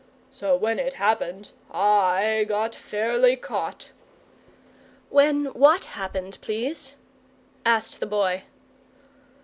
[0.31, 3.91] So when it happened I got fairly caught."
[5.11, 6.95] "When WHAT happened, please?"
[7.67, 8.41] asked the Boy.